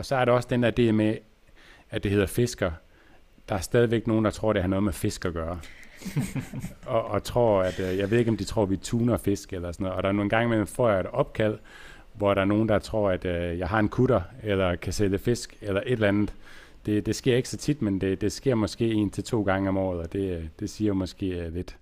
[0.00, 1.16] Og så er der også den der del med,
[1.90, 2.70] at det hedder fisker.
[3.48, 5.60] Der er stadigvæk nogen, der tror, det har noget med fisk at gøre.
[6.86, 9.72] og, og tror, at, øh, jeg ved ikke, om de tror, vi tuner fisk eller
[9.72, 9.96] sådan noget.
[9.96, 11.58] Og der er nogle gange imellem, får jeg et opkald,
[12.14, 15.18] hvor der er nogen, der tror, at øh, jeg har en kutter, eller kan sælge
[15.18, 16.32] fisk, eller et eller andet.
[16.86, 19.68] Det, det sker ikke så tit, men det, det sker måske en til to gange
[19.68, 21.76] om året, og det, det siger måske lidt.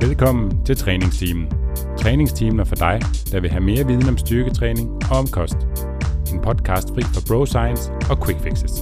[0.00, 1.59] Velkommen til træningsteamen.
[2.00, 3.00] Træningsteamen er for dig,
[3.32, 5.56] der vil have mere viden om styrketræning og om kost.
[6.32, 8.72] En podcast fri for bro science og quick fixes.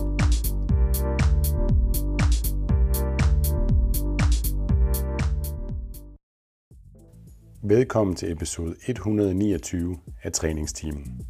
[7.62, 11.20] Velkommen til episode 129 af Træningsteamen.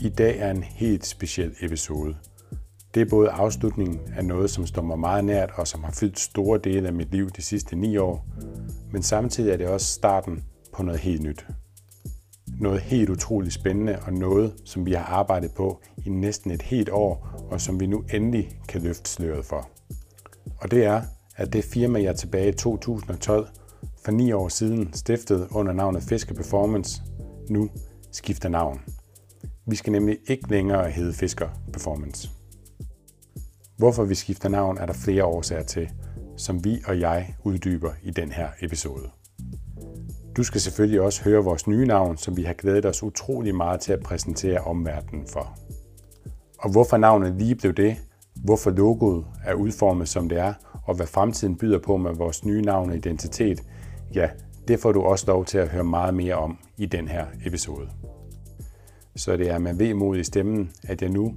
[0.00, 2.16] I dag er en helt speciel episode.
[2.94, 6.20] Det er både afslutningen af noget, som står mig meget nært og som har fyldt
[6.20, 8.26] store dele af mit liv de sidste ni år,
[8.92, 11.46] men samtidig er det også starten på noget helt nyt.
[12.60, 16.88] Noget helt utroligt spændende og noget, som vi har arbejdet på i næsten et helt
[16.88, 19.68] år, og som vi nu endelig kan løfte sløret for.
[20.60, 21.02] Og det er,
[21.36, 23.48] at det firma, jeg tilbage i 2012
[24.04, 27.02] for ni år siden stiftede under navnet Fisker Performance,
[27.50, 27.70] nu
[28.12, 28.80] skifter navn.
[29.66, 32.30] Vi skal nemlig ikke længere hedde Fisker Performance.
[33.76, 35.90] Hvorfor vi skifter navn er der flere årsager til,
[36.36, 39.10] som vi og jeg uddyber i den her episode.
[40.36, 43.80] Du skal selvfølgelig også høre vores nye navn, som vi har glædet os utrolig meget
[43.80, 45.58] til at præsentere omverdenen for.
[46.58, 47.96] Og hvorfor navnet lige blev det,
[48.34, 50.54] hvorfor logoet er udformet som det er,
[50.84, 53.62] og hvad fremtiden byder på med vores nye navn og identitet,
[54.14, 54.28] ja,
[54.68, 57.88] det får du også lov til at høre meget mere om i den her episode.
[59.16, 61.34] Så det er med vemod i stemmen, at jeg nu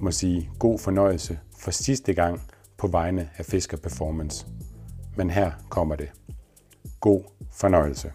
[0.00, 2.40] må sige god fornøjelse for sidste gang
[2.78, 4.46] på vegne af Fisker Performance.
[5.16, 6.08] Men her kommer det.
[7.00, 8.12] God fornøjelse.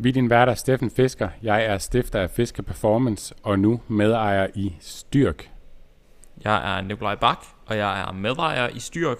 [0.00, 1.28] Vi er din værter Steffen Fisker.
[1.42, 5.50] Jeg er stifter af Fisker Performance og nu medejer i Styrk.
[6.44, 9.18] Jeg er Nikolaj Bak, og jeg er medejer i Styrk.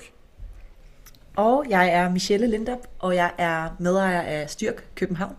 [1.36, 5.36] Og jeg er Michelle Lindop, og jeg er medejer af Styrk København.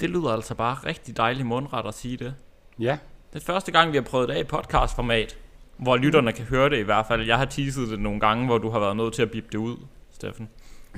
[0.00, 2.34] Det lyder altså bare rigtig dejligt mundret at sige det.
[2.78, 2.98] Ja.
[3.32, 5.36] Det er første gang, vi har prøvet det af i podcastformat,
[5.76, 7.26] hvor lytterne kan høre det i hvert fald.
[7.26, 9.58] Jeg har teaset det nogle gange, hvor du har været nødt til at bippe det
[9.58, 9.76] ud,
[10.12, 10.48] Steffen.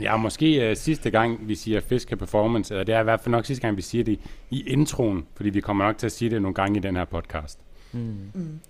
[0.00, 3.30] Ja, måske uh, sidste gang, vi siger fiske performance, eller det er i hvert fald
[3.30, 4.20] nok sidste gang, vi siger det
[4.50, 7.04] i introen, fordi vi kommer nok til at sige det nogle gange i den her
[7.04, 7.58] podcast.
[7.92, 8.30] Mm.
[8.34, 8.60] Mm.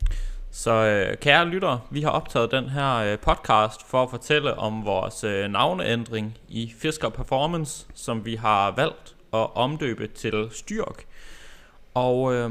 [0.50, 4.84] Så øh, kære lytter, vi har optaget den her øh, podcast for at fortælle om
[4.84, 11.05] vores øh, navneændring i Fisker Performance, som vi har valgt at omdøbe til Styrk.
[11.94, 12.50] Og øh,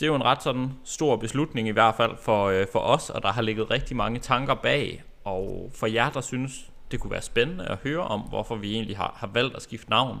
[0.00, 3.10] det er jo en ret sådan stor beslutning i hvert fald for, øh, for os,
[3.10, 5.02] og der har ligget rigtig mange tanker bag.
[5.24, 8.96] Og for jer, der synes, det kunne være spændende at høre om, hvorfor vi egentlig
[8.96, 10.18] har, har valgt at skifte navn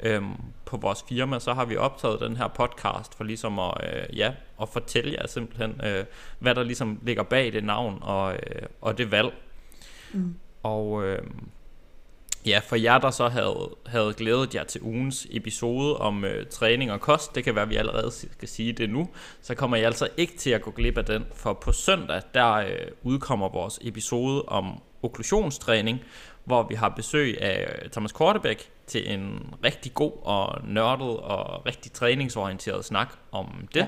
[0.00, 0.34] øhm,
[0.64, 4.32] på vores firma, så har vi optaget den her podcast for ligesom at, øh, ja,
[4.62, 6.04] at fortælle jer simpelthen, øh,
[6.38, 9.34] hvad der ligesom ligger bag det navn og, øh, og det valg.
[10.12, 10.34] Mm.
[10.62, 11.22] Og øh,
[12.46, 16.92] ja, for jer der så havde, havde glædet jer til ugens episode om øh, træning
[16.92, 19.08] og kost, det kan være, at vi allerede skal sige det nu,
[19.42, 22.52] så kommer jeg altså ikke til at gå glip af den, for på søndag, der
[22.52, 22.68] øh,
[23.02, 26.00] udkommer vores episode om okklusionstræning,
[26.44, 31.66] hvor vi har besøg af øh, Thomas Kortebæk til en rigtig god og nørdet og
[31.66, 33.80] rigtig træningsorienteret snak om det.
[33.80, 33.86] Ja.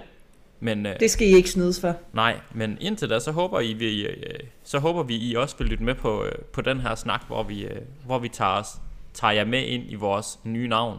[0.60, 1.96] Men, øh, det skal I ikke snydes for.
[2.12, 5.66] Nej, men indtil da, så håber, I, vi, øh, så håber vi, I også vil
[5.66, 8.68] lytte med på, øh, på den her snak, hvor vi, øh, hvor vi tager, os,
[9.14, 10.98] tager jer med ind i vores nye navn.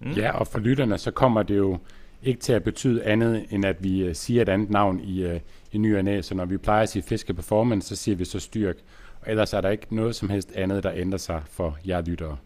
[0.00, 0.10] Mm.
[0.10, 1.78] Ja, og for lytterne, så kommer det jo
[2.22, 5.40] ikke til at betyde andet, end at vi øh, siger et andet navn i, øh,
[5.72, 6.20] i ny og næ.
[6.20, 8.76] Så når vi plejer at sige fiske performance, så siger vi så styrk.
[9.20, 12.36] Og ellers er der ikke noget som helst andet, der ændrer sig for jer lyttere.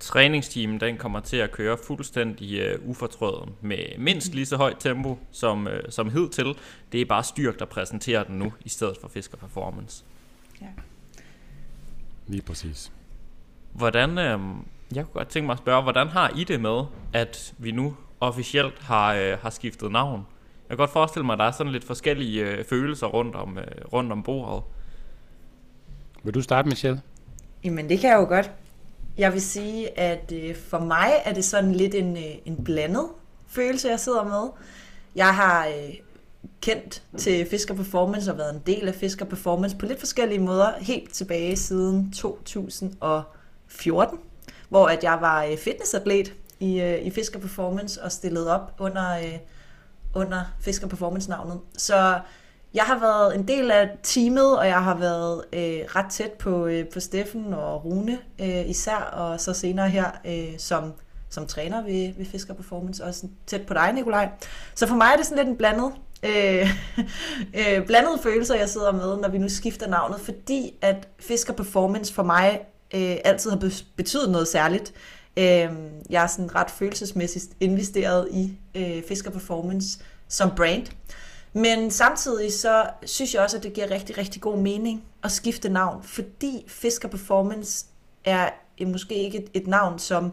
[0.00, 5.18] Træningsteamen den kommer til at køre fuldstændig uh, ufortrøden med mindst lige så højt tempo
[5.30, 6.54] som, uh, som hidtil.
[6.92, 10.04] Det er bare Styrk, der præsenterer den nu, i stedet for Fisker Performance.
[10.60, 10.66] Ja.
[12.26, 12.92] Lige præcis.
[13.72, 14.56] Hvordan, uh,
[14.94, 17.96] jeg kunne godt tænke mig at spørge, hvordan har I det med, at vi nu
[18.20, 20.26] officielt har, uh, har skiftet navn?
[20.68, 23.56] Jeg kan godt forestille mig, at der er sådan lidt forskellige uh, følelser rundt om,
[23.56, 24.64] uh, rundt om bordet.
[26.22, 27.02] Vil du starte, Michelle?
[27.64, 28.50] Jamen, det kan jeg jo godt.
[29.18, 33.08] Jeg vil sige, at øh, for mig er det sådan lidt en, øh, en blandet
[33.46, 34.48] følelse, jeg sidder med.
[35.14, 35.94] Jeg har øh,
[36.60, 40.72] kendt til Fisker Performance og været en del af Fisker Performance på lidt forskellige måder,
[40.78, 44.18] helt tilbage siden 2014,
[44.68, 49.18] hvor at jeg var øh, fitnessatlet i, øh, i Fisker Performance og stillede op under,
[49.18, 49.38] øh,
[50.14, 51.60] under Fisker Performance-navnet.
[51.76, 52.20] Så
[52.76, 56.66] jeg har været en del af teamet, og jeg har været øh, ret tæt på,
[56.66, 60.92] øh, på Steffen og Rune øh, især, og så senere her øh, som,
[61.30, 64.28] som træner ved, ved Fisker Performance, også tæt på dig, Nikolaj.
[64.74, 65.92] Så for mig er det sådan lidt en blandet,
[66.22, 66.68] øh,
[67.60, 72.14] øh, blandede følelser, jeg sidder med, når vi nu skifter navnet, fordi at Fisker Performance
[72.14, 72.60] for mig
[72.94, 74.92] øh, altid har betydet noget særligt.
[75.36, 75.70] Øh,
[76.10, 80.86] jeg er sådan ret følelsesmæssigt investeret i øh, Fisker Performance som brand.
[81.56, 85.68] Men samtidig så synes jeg også, at det giver rigtig, rigtig god mening at skifte
[85.68, 87.86] navn, fordi Fisker Performance
[88.24, 88.50] er
[88.80, 90.32] øh, måske ikke et, et navn, som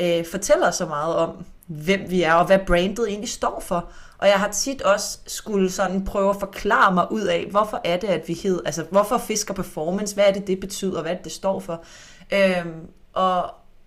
[0.00, 3.88] øh, fortæller så meget om, hvem vi er, og hvad brandet egentlig står for.
[4.18, 7.96] Og jeg har tit også skulle sådan prøve at forklare mig ud af, hvorfor er
[7.96, 11.24] det, at vi hed, altså hvorfor Fisker Performance, hvad er det, det betyder, hvad det,
[11.24, 11.84] det står for.
[12.32, 13.42] Øhm, og,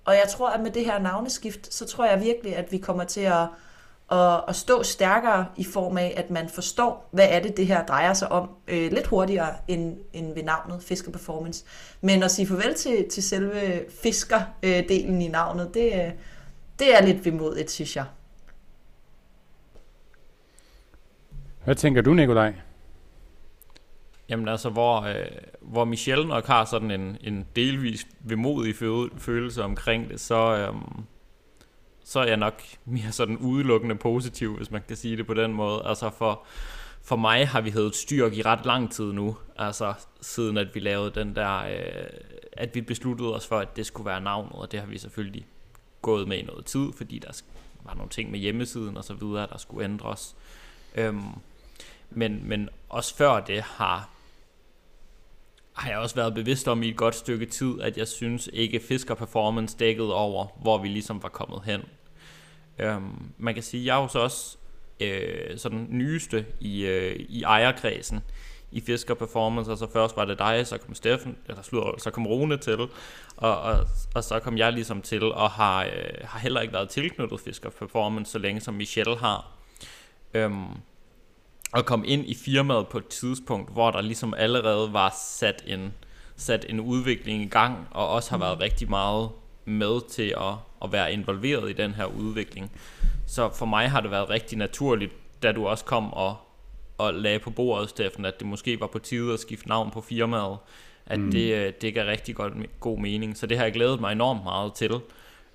[0.06, 3.04] og jeg tror, at med det her navneskift, så tror jeg virkelig, at vi kommer
[3.04, 3.48] til at
[4.07, 7.86] og, og stå stærkere i form af, at man forstår, hvad er det, det her
[7.86, 11.65] drejer sig om, øh, lidt hurtigere end, end ved navnet Fisker Performance.
[12.01, 16.13] Men at sige farvel til, til selve fisker-delen i navnet, det,
[16.80, 18.06] det er lidt vemodigt, synes jeg.
[21.63, 22.54] Hvad tænker du, Nikolaj?
[24.30, 25.25] Jamen altså, hvor, øh,
[25.62, 28.75] hvor Michelle nok har sådan en, en delvis vemodig
[29.18, 30.75] følelse omkring det, så, øh,
[32.07, 35.54] så er jeg nok mere sådan udelukkende positiv, hvis man kan sige det på den
[35.54, 35.81] måde.
[35.86, 36.44] Altså for,
[37.01, 40.80] for mig har vi heddet styrk i ret lang tid nu, altså siden at vi
[40.80, 42.09] lavede den der, øh,
[42.51, 45.48] at vi besluttede os for, at det skulle være navnet, og det har vi selvfølgelig
[46.01, 47.42] gået med i noget tid, fordi der
[47.83, 50.36] var nogle ting med hjemmesiden og så videre, der skulle ændres.
[50.95, 51.21] Øhm,
[52.09, 54.09] men, men også før det har
[55.74, 58.80] har jeg også været bevidst om i et godt stykke tid, at jeg synes ikke
[58.80, 61.81] Fisker Performance dækkede over, hvor vi ligesom var kommet hen.
[62.79, 64.57] Øhm, man kan sige, at jeg er jo så også
[65.00, 68.21] øh, sådan nyeste i, øh, i ejerkredsen
[68.71, 72.27] i Fisker Performance, altså først var det dig, så kom Steffen, eller slutter, så kom
[72.27, 72.79] Rune til,
[73.38, 75.89] og, og, og så kom jeg ligesom til, og har, øh,
[76.24, 79.51] har heller ikke været tilknyttet Fisker Performance, så længe som Michelle har.
[80.33, 80.68] Øhm,
[81.71, 85.94] og kom ind i firmaet på et tidspunkt, hvor der ligesom allerede var sat en,
[86.35, 89.30] sat en udvikling i gang, og også har været rigtig meget
[89.68, 90.54] med til at,
[90.84, 92.72] at være involveret i den her udvikling.
[93.28, 95.12] Så for mig har det været rigtig naturligt,
[95.44, 96.38] da du også kom og,
[96.98, 100.02] og lagde på bordet, Steffen, at det måske var på tide at skifte navn på
[100.02, 100.58] firmaet,
[101.06, 101.31] at mm.
[101.31, 103.38] det, øh, det gav rigtig godt, god mening.
[103.38, 104.92] Så det har jeg glædet mig enormt meget til,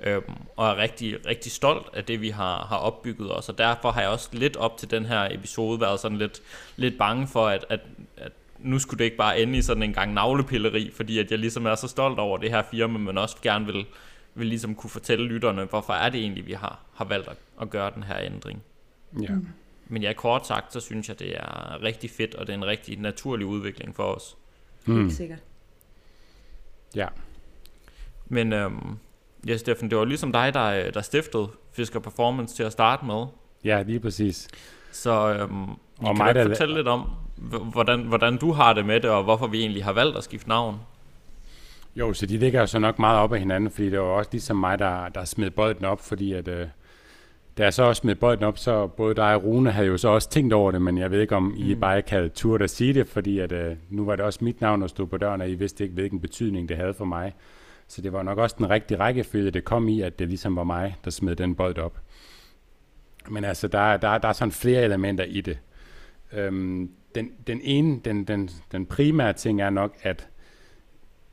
[0.00, 3.48] øhm, og er rigtig, rigtig stolt af det, vi har, har opbygget os.
[3.48, 6.42] Og derfor har jeg også lidt op til den her episode været sådan lidt,
[6.76, 7.80] lidt bange for, at, at, at
[8.64, 11.66] nu skulle det ikke bare ende i sådan en gang navlepilleri, fordi at jeg ligesom
[11.66, 13.86] er så stolt over det her firma, men også gerne vil,
[14.34, 17.70] vil ligesom kunne fortælle lytterne, hvorfor er det egentlig, vi har, har valgt at, at
[17.70, 18.62] gøre den her ændring.
[19.22, 19.34] Ja.
[19.34, 19.46] Mm.
[19.88, 22.66] Men ja, kort sagt, så synes jeg, det er rigtig fedt, og det er en
[22.66, 24.36] rigtig naturlig udvikling for os.
[24.86, 25.00] Mm.
[25.00, 25.38] Helt sikkert.
[26.94, 27.06] Ja.
[28.26, 28.98] Men øhm,
[29.46, 33.26] ja, Steffen, det var ligesom dig, der, der stiftede Fisker Performance til at starte med.
[33.64, 34.48] Ja, lige præcis.
[34.92, 37.10] Så øhm, I og kan mig, der fortælle lidt om,
[37.72, 40.48] hvordan, hvordan du har det med det, og hvorfor vi egentlig har valgt at skifte
[40.48, 40.76] navn.
[41.96, 44.30] Jo, så de ligger jo så nok meget op af hinanden, fordi det var også
[44.32, 46.66] ligesom mig, der, der smed bolden op, fordi at, øh,
[47.58, 50.08] da jeg så også smed bolden op, så både dig og Rune havde jo så
[50.08, 51.80] også tænkt over det, men jeg ved ikke, om I mm.
[51.80, 54.60] bare ikke havde turt at sige det, fordi at, øh, nu var det også mit
[54.60, 57.34] navn, der stod på døren, og I vidste ikke, hvilken betydning det havde for mig.
[57.88, 60.64] Så det var nok også den rigtige rækkefølge, det kom i, at det ligesom var
[60.64, 61.98] mig, der smed den bold op.
[63.28, 65.58] Men altså, der, der, der er sådan flere elementer i det.
[66.32, 70.28] Øhm, den, den ene, den, den, den primære ting er nok, at,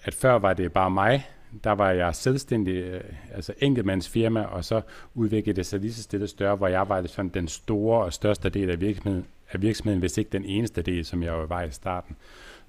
[0.03, 1.29] at før var det bare mig,
[1.63, 4.81] der var jeg selvstændig, øh, altså enkeltmandsfirma, og så
[5.13, 8.49] udviklede det sig lige så stille større, hvor jeg var sådan den store og største
[8.49, 12.15] del af virksomheden, af virksomheden, hvis ikke den eneste del, som jeg var i starten.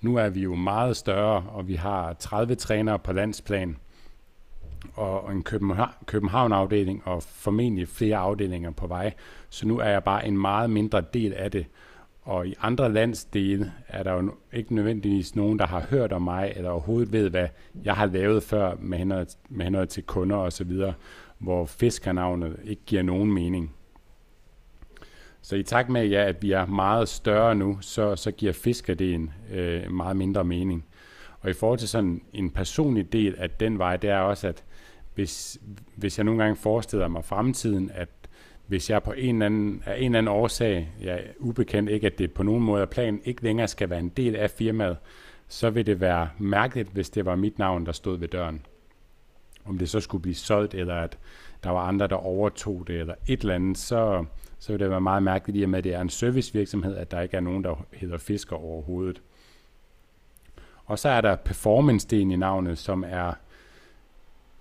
[0.01, 3.77] Nu er vi jo meget større, og vi har 30 trænere på landsplan,
[4.95, 5.43] og en
[6.07, 9.13] København-afdeling, og formentlig flere afdelinger på vej.
[9.49, 11.67] Så nu er jeg bare en meget mindre del af det.
[12.31, 16.53] Og i andre landsdele er der jo ikke nødvendigvis nogen, der har hørt om mig,
[16.57, 17.49] eller overhovedet ved, hvad
[17.85, 20.73] jeg har lavet før med henhold, med henhold til kunder osv.,
[21.39, 23.75] hvor fiskernavnet ikke giver nogen mening.
[25.43, 29.31] Så i takt med, ja, at vi er meget større nu, så, så giver fiskerdelen
[29.53, 30.85] øh, meget mindre mening.
[31.41, 34.65] Og i forhold til sådan en personlig del af den vej, det er også, at
[35.15, 35.59] hvis,
[35.97, 38.09] hvis jeg nogle gange forestiller mig fremtiden, at
[38.71, 42.07] hvis jeg på en eller anden, af en eller anden årsag, jeg er ubekendt ikke,
[42.07, 44.97] at det på nogen måde er planen ikke længere skal være en del af firmaet,
[45.49, 48.67] så vil det være mærkeligt, hvis det var mit navn, der stod ved døren.
[49.65, 51.19] om det så skulle blive solgt, eller at
[51.65, 54.25] der var andre, der overtog det, eller et eller andet, så,
[54.59, 57.11] så vil det være meget mærkeligt i og med, at det er en servicevirksomhed, at
[57.11, 59.23] der ikke er nogen, der hedder fisker overhovedet.
[60.85, 63.33] Og så er der performance-delen i navnet, som er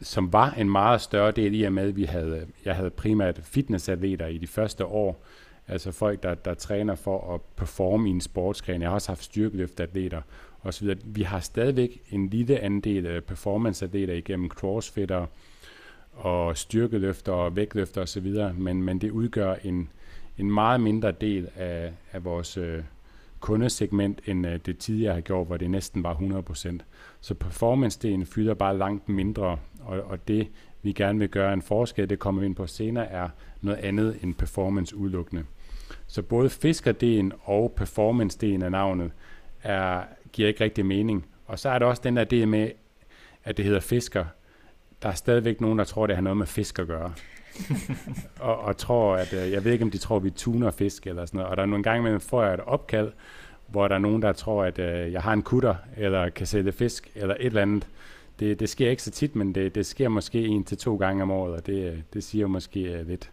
[0.02, 3.40] som var en meget større del i og med, at vi havde, jeg havde primært
[3.44, 5.24] fitnessatleter i de første år,
[5.68, 8.82] altså folk, der, der træner for at performe i en sportsgren.
[8.82, 10.22] Jeg har også haft styrkeløftatleter
[10.64, 10.96] osv.
[11.06, 15.26] Vi har stadigvæk en lille andel af performanceatleter igennem crossfitter
[16.14, 19.90] og styrkeløfter og vægtløfter osv., men, men det udgør en,
[20.38, 22.84] en meget mindre del af, af vores øh,
[23.40, 26.78] kundesegment, end øh, det tidligere har gjort, hvor det næsten var 100%.
[27.22, 30.48] Så performance-delen fylder bare langt mindre, og, og det
[30.82, 33.30] vi gerne vil gøre en forskel, det kommer vi ind på senere, er
[33.62, 35.44] noget andet end performance udelukkende.
[36.08, 39.12] Så både fiskerdelen og performance-delen af navnet
[39.64, 41.26] er, giver ikke rigtig mening.
[41.46, 42.72] Og så er der også den der del med,
[43.44, 44.26] at det hedder fisker.
[45.02, 47.14] Der er stadigvæk nogen, der tror, det har noget med fisk at gøre.
[48.40, 51.26] og, og tror, at øh, jeg ved ikke, om de tror, vi tuner fisk eller
[51.26, 51.52] sådan noget.
[51.52, 53.12] Og der er nogle gange imellem, får jeg et opkald,
[53.68, 56.72] hvor der er nogen, der tror, at øh, jeg har en kutter, eller kan sælge
[56.72, 57.88] fisk, eller et eller andet.
[58.40, 61.24] Det, det sker ikke så tit, men det, det sker måske en til to gange
[61.24, 63.32] om året, og det, det siger måske uh, lidt.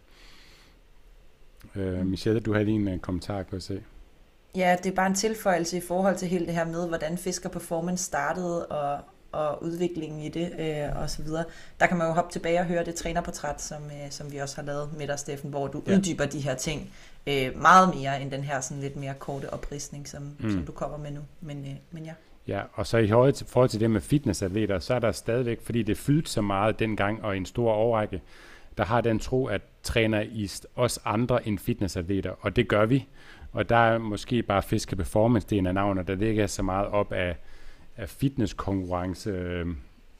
[1.75, 3.83] Uh, Michelle, du har lige en uh, kommentar, kan jeg se.
[4.55, 7.49] Ja, det er bare en tilføjelse i forhold til hele det her med, hvordan Fisker
[7.49, 8.99] Performance startede, og,
[9.31, 11.43] og udviklingen i det øh, og så videre.
[11.79, 14.55] Der kan man jo hoppe tilbage og høre det trænerportræt, som, øh, som vi også
[14.55, 15.95] har lavet med dig, Steffen, hvor du ja.
[15.95, 16.91] uddyber de her ting
[17.27, 20.51] øh, meget mere end den her sådan lidt mere korte oprisning, som, mm.
[20.51, 21.21] som du kommer med nu.
[21.41, 22.13] Men, øh, men ja.
[22.47, 23.07] Ja, og så i
[23.47, 27.23] forhold til det med fitnessatleter, så er der stadigvæk, fordi det fyldte så meget dengang
[27.23, 28.21] og i en stor overrække,
[28.77, 33.07] der har den tro, at træner i os andre end fitnessatleter, og det gør vi.
[33.53, 36.63] Og der er måske bare fiske performance, det er en af navnet, der ligger så
[36.63, 37.35] meget op af,
[37.97, 39.65] af fitnesskonkurrence øh,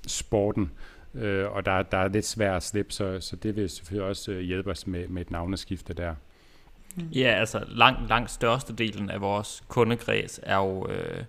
[0.07, 0.71] sporten,
[1.15, 4.31] øh, og der, der er lidt svært at slippe, så, så det vil selvfølgelig også
[4.31, 6.15] øh, hjælpe os med, med et navneskifte der.
[6.97, 11.23] Ja, altså langt, langt størstedelen af vores kundekreds er jo øh,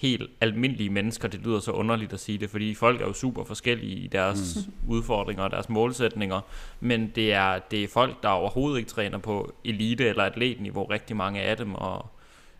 [0.00, 1.28] helt almindelige mennesker.
[1.28, 4.58] Det lyder så underligt at sige det, fordi folk er jo super forskellige i deres
[4.66, 4.90] mm.
[4.90, 6.40] udfordringer og deres målsætninger.
[6.80, 11.16] Men det er, det er folk, der overhovedet ikke træner på elite- eller atletniveau, rigtig
[11.16, 11.74] mange af dem.
[11.74, 12.06] Og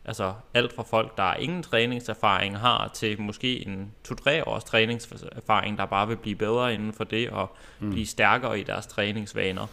[0.05, 5.87] altså alt fra folk, der ingen træningserfaring har, til måske en 2-3 års træningserfaring, der
[5.87, 7.91] bare vil blive bedre inden for det og mm.
[7.91, 9.67] blive stærkere i deres træningsvaner.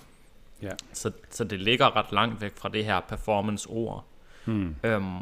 [0.61, 0.71] Ja.
[0.93, 4.05] Så, så det ligger ret langt væk fra det her performance-ord.
[4.45, 4.75] Mm.
[4.83, 5.21] Øhm,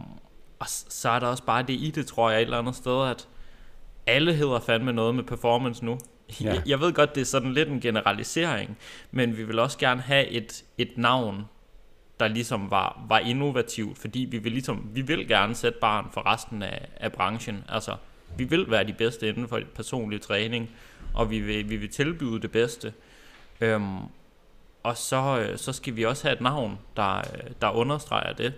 [0.59, 3.09] og så er der også bare det i det, tror jeg, et eller andet sted,
[3.09, 3.27] at
[4.07, 5.99] alle hedder fandme noget med performance nu.
[6.41, 6.61] Ja.
[6.65, 8.77] Jeg ved godt, det er sådan lidt en generalisering,
[9.11, 11.45] men vi vil også gerne have et, et navn,
[12.19, 16.33] der ligesom var, var innovativt, fordi vi vil, ligesom, vi vil gerne sætte barn for
[16.33, 17.63] resten af, af branchen.
[17.69, 17.95] Altså,
[18.37, 20.69] vi vil være de bedste inden for personlig træning,
[21.13, 22.93] og vi vil, vi vil tilbyde det bedste.
[23.61, 23.99] Øhm,
[24.83, 28.53] og så, øh, så skal vi også have et navn, der, øh, der understreger det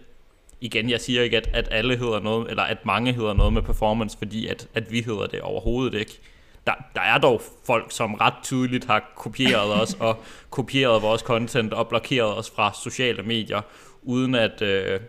[0.61, 3.61] igen, jeg siger ikke, at, at alle hedder noget, eller at mange hedder noget med
[3.61, 6.19] performance, fordi at, at vi hedder det overhovedet ikke.
[6.67, 11.73] Der, der er dog folk, som ret tydeligt har kopieret os, og kopieret vores content,
[11.73, 13.61] og blokeret os fra sociale medier,
[14.01, 14.99] uden at, øh,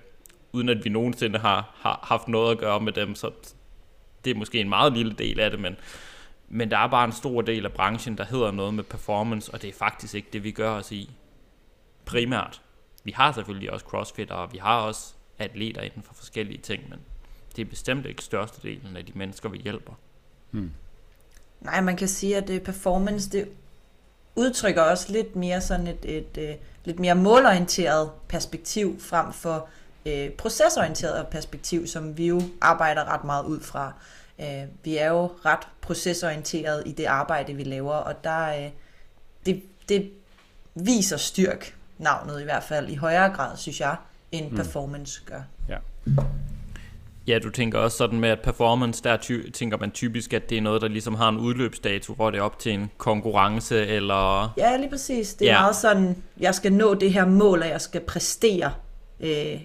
[0.52, 3.31] uden at vi nogensinde har, har haft noget at gøre med dem, så
[4.25, 5.76] det er måske en meget lille del af det, men,
[6.49, 9.62] men der er bare en stor del af branchen, der hedder noget med performance, og
[9.62, 11.11] det er faktisk ikke det, vi gør os i
[12.05, 12.61] primært.
[13.05, 16.99] Vi har selvfølgelig også crossfit, og vi har også atleter inden for forskellige ting, men
[17.57, 19.92] det er bestemt ikke størstedelen af de mennesker, vi hjælper.
[20.50, 20.71] Hmm.
[21.61, 23.49] Nej, man kan sige, at det performance, det
[24.35, 29.68] udtrykker også lidt mere sådan et, et, et øh, lidt mere målorienteret perspektiv frem for
[30.07, 33.92] øh, procesorienteret perspektiv, som vi jo arbejder ret meget ud fra.
[34.40, 38.71] Øh, vi er jo ret procesorienteret i det arbejde, vi laver, og der øh,
[39.47, 40.11] det, det
[40.75, 43.97] viser styrk navnet i hvert fald i højere grad, synes jeg,
[44.32, 44.56] end mm.
[44.56, 45.40] performance gør.
[45.68, 45.76] Ja.
[47.28, 50.58] Ja, du tænker også sådan med, at performance, der ty- tænker man typisk, at det
[50.58, 54.52] er noget, der ligesom har en udløbsdato, hvor det er op til en konkurrence, eller...
[54.56, 55.35] Ja, lige præcis.
[55.35, 55.61] Det er ja.
[55.61, 58.73] meget sådan, jeg skal nå det her mål, og jeg skal præstere
[59.20, 59.61] øh,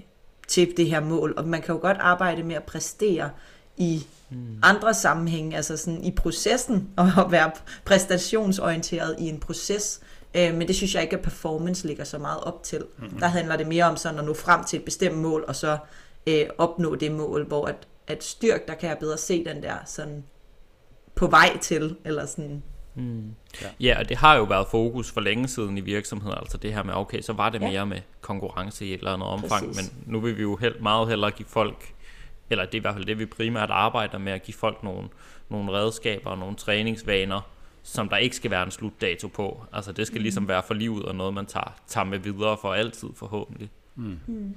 [0.48, 1.34] til det her mål.
[1.38, 3.30] Og man kan jo godt arbejde med at præstere
[3.78, 4.60] i mm.
[4.64, 7.52] andre sammenhænge, altså sådan i processen, og være
[7.86, 10.00] præstationsorienteret i en proces,
[10.36, 12.86] Øh, men det synes jeg ikke, at performance ligger så meget op til.
[12.98, 13.20] Mm-hmm.
[13.20, 15.78] Der handler det mere om sådan at nå frem til et bestemt mål, og så
[16.28, 19.76] øh, opnå det mål, hvor at, at styrk, der kan jeg bedre se den der
[19.86, 20.24] sådan
[21.16, 22.64] på vej til, eller sådan
[22.96, 23.36] Mm.
[23.62, 23.68] Ja.
[23.80, 26.84] ja, og det har jo været fokus for længe siden i virksomheder, altså det her
[26.84, 27.68] med, okay, så var det ja.
[27.68, 29.92] mere med konkurrence i et eller andet omfang, Præcis.
[29.92, 31.94] men nu vil vi jo helt, meget hellere give folk,
[32.50, 35.10] eller det er i hvert fald det, vi primært arbejder med, at give folk nogle,
[35.50, 37.42] nogle redskaber og nogle træningsvaner,
[37.84, 39.66] som der ikke skal være en slutdato på.
[39.74, 40.24] Altså det skal mm.
[40.24, 43.70] ligesom være for livet og noget, man tager, tager med videre for altid forhåbentlig.
[43.96, 44.20] Mm.
[44.28, 44.56] Mm.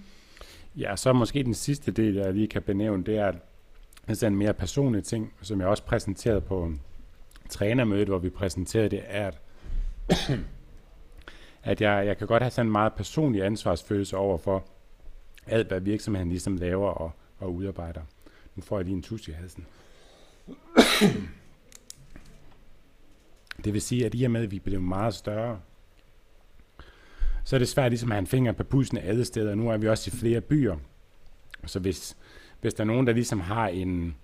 [0.76, 3.33] Ja, så måske den sidste del, jeg lige kan benævne, det er,
[4.09, 6.73] det er en mere personlig ting, som jeg også præsenterede på
[7.49, 9.40] trænermødet, hvor vi præsenterede det, er, at,
[11.71, 14.64] at jeg, jeg kan godt have sådan en meget personlig ansvarsfølelse over for
[15.47, 18.00] alt, hvad virksomheden ligesom laver og, og udarbejder.
[18.54, 19.66] Nu får jeg lige en tus i halsen.
[23.64, 25.58] Det vil sige, at i og med, at vi bliver meget større,
[27.44, 29.54] så er det svært ligesom at have en finger på pulsen alle steder.
[29.54, 30.76] Nu er vi også i flere byer.
[31.66, 32.16] Så hvis,
[32.60, 34.14] hvis der er nogen, der ligesom har en,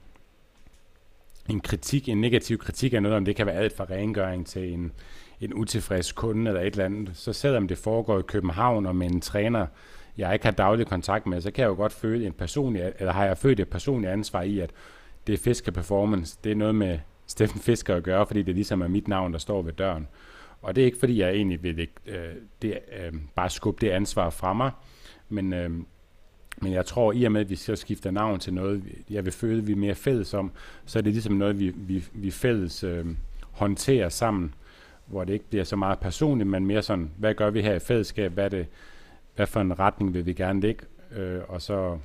[1.49, 4.73] en kritik, en negativ kritik af noget, om det kan være alt fra rengøring til
[4.73, 4.93] en,
[5.41, 9.11] en utilfreds kunde eller et eller andet, så selvom det foregår i København og med
[9.11, 9.67] en træner,
[10.17, 13.13] jeg ikke har daglig kontakt med, så kan jeg jo godt føle en personlig, eller
[13.13, 14.71] har jeg følt et personligt ansvar i, at
[15.27, 18.83] det er Fisker Performance, det er noget med Steffen Fisker at gøre, fordi det ligesom
[18.83, 20.09] er mit navn, der står ved døren.
[20.63, 22.17] Og det er ikke, fordi jeg egentlig vil øh,
[22.63, 24.71] det, øh, bare skubbe det ansvar fra mig,
[25.29, 25.71] men, øh,
[26.61, 29.33] men jeg tror, i og med, at vi så skifter navn til noget, jeg vil
[29.33, 30.53] føle, at vi er mere fælles om,
[30.85, 33.07] så er det ligesom noget, vi, vi, vi fælles øh,
[33.51, 34.55] håndterer sammen,
[35.07, 37.79] hvor det ikke bliver så meget personligt, men mere sådan, hvad gør vi her i
[37.79, 38.67] fællesskab, hvad, det,
[39.37, 40.85] hvad for en retning vil vi gerne lægge,
[41.17, 41.99] øh, og så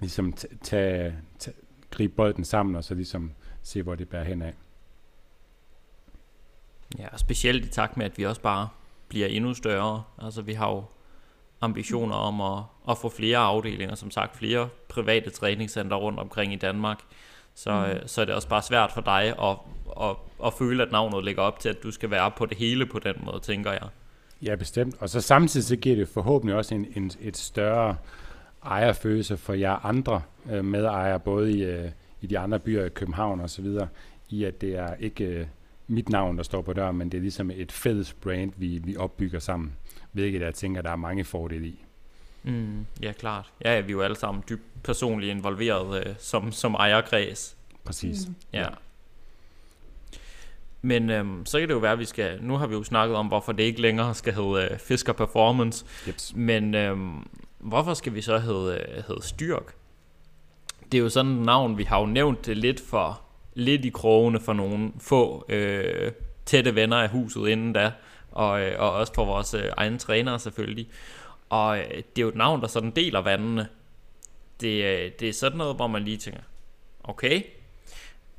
[0.00, 0.32] ligesom
[0.62, 1.56] tage, tage,
[1.90, 3.32] gribe bolden sammen, og så ligesom
[3.66, 4.54] se, hvor det bærer hen af.
[6.98, 8.68] Ja, og specielt i takt med, at vi også bare
[9.08, 10.02] bliver endnu større.
[10.22, 10.84] Altså vi har jo
[11.60, 16.56] ambitioner om at, at få flere afdelinger, som sagt flere private træningscenter rundt omkring i
[16.56, 17.00] Danmark.
[17.54, 17.90] Så, mm.
[17.90, 19.56] Øh, så er det også bare svært for dig at,
[20.02, 22.86] at, at føle, at navnet ligger op til, at du skal være på det hele
[22.86, 23.88] på den måde, tænker jeg.
[24.42, 24.94] Ja, bestemt.
[25.00, 27.96] Og så samtidig så giver det forhåbentlig også en, en, et større
[28.64, 31.90] ejerfølelse for jer andre øh, medejere, både i, øh,
[32.26, 33.88] i de andre byer i København og så videre,
[34.28, 35.46] i at det er ikke øh,
[35.86, 38.96] mit navn, der står på døren, men det er ligesom et fælles brand, vi, vi
[38.96, 39.72] opbygger sammen,
[40.12, 41.84] hvilket jeg tænker, der er mange fordele i.
[42.42, 43.52] Mm, ja, klart.
[43.64, 47.56] Ja, vi er jo alle sammen dybt personligt involveret øh, som, som ejerkreds.
[47.84, 48.28] Præcis.
[48.28, 48.34] Mm.
[48.52, 48.68] Ja.
[50.82, 52.42] Men øhm, så kan det jo være, at vi skal...
[52.42, 55.86] Nu har vi jo snakket om, hvorfor det ikke længere skal hedde øh, Fisker Performance.
[56.06, 56.32] Jeps.
[56.36, 59.74] Men øhm, hvorfor skal vi så hedde, øh, hedde Styrk?
[60.92, 63.20] Det er jo sådan et navn, vi har jo nævnt det lidt for
[63.54, 66.12] lidt i krogene for nogle få øh,
[66.46, 67.92] tætte venner af huset inden da,
[68.30, 70.88] og, øh, og også for vores øh, egne trænere selvfølgelig.
[71.48, 73.68] Og øh, det er jo et navn, der sådan deler vandene.
[74.60, 76.40] Det, øh, det er sådan noget, hvor man lige tænker,
[77.04, 77.42] okay.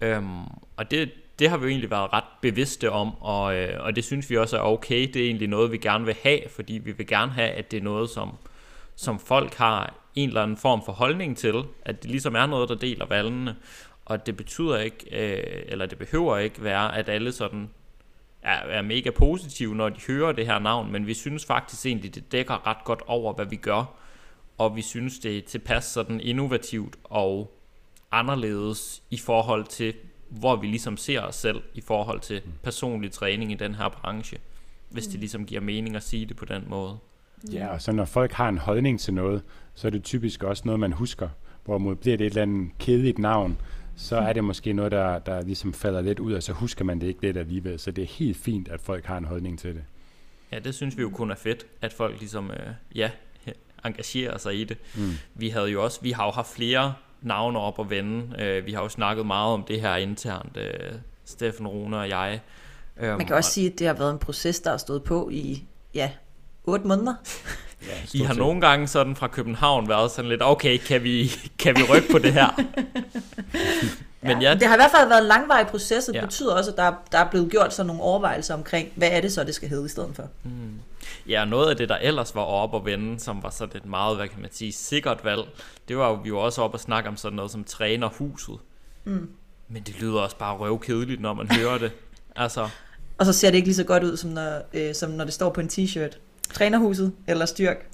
[0.01, 0.43] Øhm,
[0.77, 4.03] og det, det har vi jo egentlig været ret bevidste om, og, øh, og det
[4.03, 5.07] synes vi også er okay.
[5.13, 7.77] Det er egentlig noget, vi gerne vil have, fordi vi vil gerne have, at det
[7.77, 8.37] er noget, som,
[8.95, 12.69] som folk har en eller anden form for holdning til, at det ligesom er noget,
[12.69, 13.55] der deler vandene.
[14.05, 17.69] Og det betyder ikke, øh, eller det behøver ikke være, at alle sådan
[18.41, 22.15] er, er mega positive, når de hører det her navn, men vi synes faktisk egentlig,
[22.15, 23.97] det dækker ret godt over, hvad vi gør,
[24.57, 27.57] og vi synes, det er tilpas sådan innovativt og
[28.11, 29.93] anderledes i forhold til,
[30.29, 34.37] hvor vi ligesom ser os selv i forhold til personlig træning i den her branche,
[34.89, 35.19] hvis det mm.
[35.19, 36.97] ligesom giver mening at sige det på den måde.
[37.53, 39.41] Ja, og så når folk har en holdning til noget,
[39.73, 41.29] så er det typisk også noget, man husker.
[41.65, 43.57] Hvorimod bliver det et eller andet kedeligt navn,
[43.95, 47.01] så er det måske noget, der, der ligesom falder lidt ud, og så husker man
[47.01, 47.79] det ikke lidt alligevel.
[47.79, 49.83] Så det er helt fint, at folk har en holdning til det.
[50.51, 53.11] Ja, det synes vi jo kun er fedt, at folk ligesom, øh, ja,
[53.85, 54.77] engagerer sig i det.
[54.95, 55.11] Mm.
[55.35, 58.43] Vi havde jo også, vi har jo haft flere navne op at vende.
[58.43, 60.93] Øh, vi har jo snakket meget om det her internt, øh,
[61.25, 62.41] Steffen Rune og jeg.
[62.97, 65.29] Øh, man kan også sige, at det har været en proces, der har stået på
[65.31, 66.11] i, ja,
[66.67, 67.13] 8 måneder.
[67.87, 71.75] Ja, I har nogle gange sådan fra København været sådan lidt, okay, kan vi, kan
[71.75, 72.47] vi rykke på det her?
[74.21, 76.25] Men ja, det har i hvert fald været en langvarig proces, og det ja.
[76.25, 79.33] betyder også, at der, der er blevet gjort sådan nogle overvejelser omkring, hvad er det
[79.33, 80.23] så, det skal hedde i stedet for.
[80.43, 80.79] Mm.
[81.27, 84.15] Ja, noget af det, der ellers var op og vende, som var sådan et meget,
[84.15, 85.41] hvad kan man sige, sikkert valg,
[85.87, 88.57] det var jo, vi var også op og snakke om sådan noget som trænerhuset.
[89.03, 89.29] Mm.
[89.67, 91.91] Men det lyder også bare røvkedeligt, når man hører det.
[92.39, 92.69] Altså.
[93.17, 95.33] Og så ser det ikke lige så godt ud, som når, øh, som når det
[95.33, 96.17] står på en t-shirt.
[96.53, 97.89] Trænerhuset eller styrk?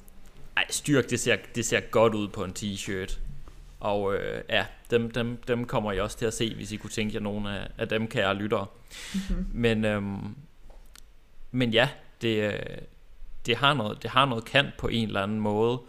[0.56, 3.18] Ej, styrk, det ser, det ser godt ud på en t-shirt.
[3.80, 6.90] Og øh, ja, dem, dem, dem kommer jeg også til at se, hvis I kunne
[6.90, 8.66] tænke jer nogle af, af dem, kære lyttere.
[9.14, 9.46] Mm-hmm.
[9.52, 10.34] Men, øhm,
[11.50, 11.88] men ja,
[12.22, 12.58] det, øh,
[13.46, 15.80] det, har noget, det har noget kant på en eller anden måde.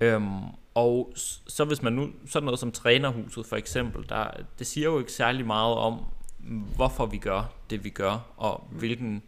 [0.00, 0.42] Øhm,
[0.74, 1.12] og
[1.46, 5.12] så hvis man nu, sådan noget som trænerhuset for eksempel, der, det siger jo ikke
[5.12, 6.04] særlig meget om,
[6.76, 9.22] hvorfor vi gør det, vi gør, og hvilken,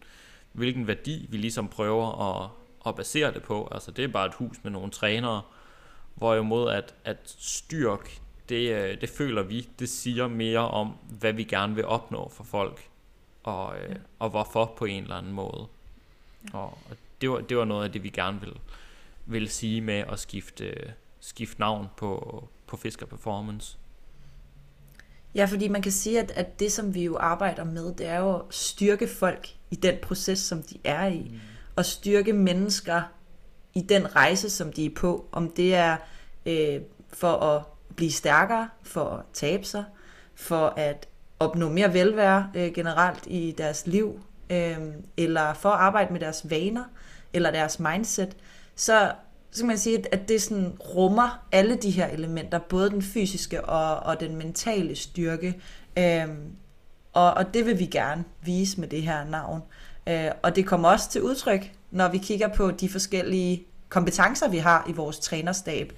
[0.53, 2.51] hvilken værdi vi ligesom prøver at,
[2.87, 3.69] at basere det på.
[3.73, 5.43] Altså det er bare et hus med nogle trænere,
[6.15, 11.45] hvorimod at, at styrk, det, øh, det føler vi, det siger mere om, hvad vi
[11.45, 12.89] gerne vil opnå for folk.
[13.43, 15.67] og, øh, og hvorfor på en eller anden måde.
[16.53, 18.59] Og, og det, var, det var noget af det, vi gerne ville,
[19.27, 23.79] ville sige med at skifte, skifte navn på, på Fisker Performance.
[25.35, 28.19] Ja, fordi man kan sige, at, at det, som vi jo arbejder med, det er
[28.19, 31.29] jo at styrke folk i den proces, som de er i.
[31.31, 31.41] Mm
[31.77, 33.03] at styrke mennesker
[33.75, 35.29] i den rejse, som de er på.
[35.33, 35.97] Om det er
[36.47, 36.81] øh,
[37.13, 37.63] for at
[37.97, 39.85] blive stærkere, for at tabe sig,
[40.35, 41.09] for at
[41.39, 44.79] opnå mere velvære øh, generelt i deres liv, øh,
[45.17, 46.85] eller for at arbejde med deres vaner,
[47.33, 48.37] eller deres mindset,
[48.77, 49.13] så,
[49.51, 53.65] så kan man sige, at det sådan rummer alle de her elementer, både den fysiske
[53.65, 55.61] og, og den mentale styrke,
[55.99, 56.29] øh,
[57.13, 59.63] og, og det vil vi gerne vise med det her navn.
[60.07, 64.59] Øh, og det kommer også til udtryk, når vi kigger på de forskellige kompetencer, vi
[64.59, 65.93] har i vores trænerstab.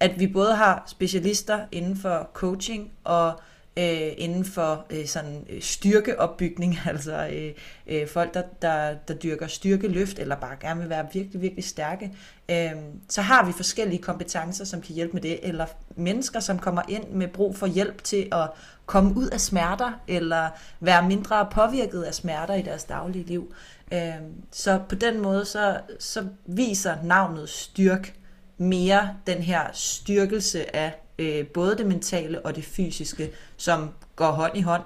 [0.00, 3.40] At vi både har specialister inden for coaching og
[3.80, 7.52] øh, inden for øh, sådan øh, styrkeopbygning, altså øh,
[7.86, 12.12] øh, folk, der, der, der dyrker styrkeløft, eller bare gerne vil være virkelig, virkelig stærke,
[12.48, 12.70] øh,
[13.08, 15.66] så har vi forskellige kompetencer, som kan hjælpe med det, eller
[15.96, 18.50] mennesker, som kommer ind med brug for hjælp til at
[18.86, 20.48] komme ud af smerter, eller
[20.80, 23.54] være mindre påvirket af smerter i deres daglige liv.
[23.92, 24.14] Øh,
[24.52, 28.14] så på den måde, så, så viser navnet styrk
[28.58, 34.56] mere den her styrkelse af øh, både det mentale og det fysiske, som går hånd
[34.56, 34.82] i hånd.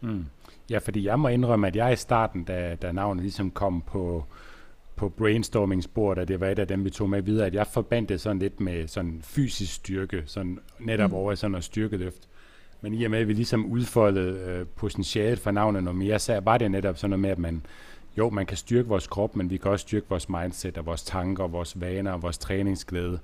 [0.00, 0.24] Mm.
[0.70, 4.24] Ja, fordi jeg må indrømme, at jeg i starten, da, da navnet ligesom kom på,
[4.96, 8.08] på brainstormingsbordet, at det var et af dem, vi tog med videre, at jeg forbandt
[8.08, 11.16] det sådan lidt med sådan fysisk styrke, sådan netop mm.
[11.16, 12.28] over sådan noget styrkeløft.
[12.80, 16.40] Men i og med, at vi ligesom udfoldede øh, potentialet for navnet noget mere, så
[16.40, 17.66] var det netop sådan noget med, at man,
[18.18, 21.02] jo, man kan styrke vores krop, men vi kan også styrke vores mindset og vores
[21.02, 23.18] tanker, vores vaner og vores træningsglæde.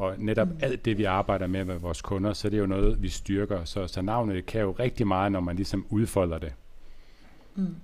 [0.00, 0.58] Og netop mm.
[0.62, 3.64] alt det, vi arbejder med med vores kunder, så det er jo noget, vi styrker.
[3.64, 6.52] Så, så navnet kan jo rigtig meget, når man ligesom udfolder det.
[7.54, 7.74] Mm.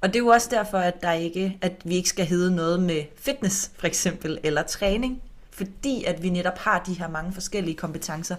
[0.00, 2.82] Og det er jo også derfor, at, der ikke, at vi ikke skal hedde noget
[2.82, 5.22] med fitness, for eksempel, eller træning.
[5.50, 8.36] Fordi at vi netop har de her mange forskellige kompetencer.